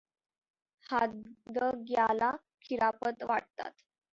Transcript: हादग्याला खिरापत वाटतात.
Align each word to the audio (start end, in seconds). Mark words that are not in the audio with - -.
हादग्याला 0.85 2.31
खिरापत 2.61 3.23
वाटतात. 3.23 3.71